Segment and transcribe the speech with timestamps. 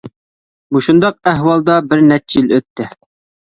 [0.77, 2.91] مۇشۇنداق ئەھۋالدا بىر نەچچە يىل ئۆتتى.